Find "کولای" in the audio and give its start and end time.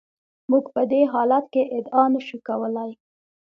2.47-2.91